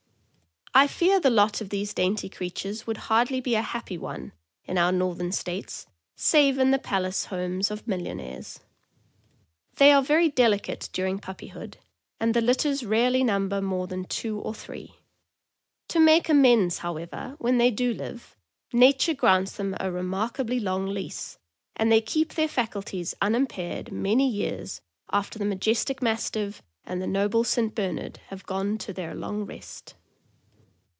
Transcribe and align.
I 0.73 0.87
fear 0.87 1.19
the 1.19 1.29
lot 1.29 1.59
of 1.59 1.67
these 1.67 1.93
dainty 1.93 2.29
creatures 2.29 2.87
would 2.87 2.95
hardly 3.11 3.41
be 3.41 3.55
a 3.55 3.61
happy 3.61 3.97
one 3.97 4.31
in 4.63 4.77
our 4.77 4.93
Northern 4.93 5.33
States, 5.33 5.85
save 6.15 6.57
in 6.57 6.71
the 6.71 6.79
palace 6.79 7.25
homes 7.25 7.69
of 7.69 7.85
millionaires. 7.89 8.61
They 9.75 9.91
are 9.91 10.01
very 10.01 10.29
delicate 10.29 10.87
during 10.93 11.19
pup 11.19 11.39
pyhood, 11.39 11.73
and 12.21 12.33
the 12.33 12.39
litters 12.39 12.85
rarely 12.85 13.21
number 13.21 13.59
more 13.61 13.85
than 13.87 14.05
two 14.05 14.39
or 14.39 14.53
three. 14.53 14.95
To 15.89 15.99
make 15.99 16.29
amends, 16.29 16.77
however, 16.77 17.35
when 17.37 17.57
they 17.57 17.69
do 17.69 17.93
live, 17.93 18.37
nature 18.71 19.13
grants 19.13 19.51
them 19.57 19.75
a 19.77 19.91
remarkably 19.91 20.61
long 20.61 20.85
lease, 20.87 21.37
and 21.75 21.91
they 21.91 21.99
keep 21.99 22.35
their 22.35 22.47
faculties 22.47 23.13
unimpaired 23.21 23.91
many 23.91 24.29
years 24.29 24.79
after 25.11 25.37
the 25.37 25.43
majestic 25.43 26.01
Mastiff 26.01 26.63
and 26.85 27.01
the 27.01 27.07
noble 27.07 27.43
St. 27.43 27.75
Bernard 27.75 28.19
have 28.29 28.45
gone 28.45 28.77
to 28.77 28.93
their 28.93 29.13
long 29.13 29.43
rest. 29.43 29.95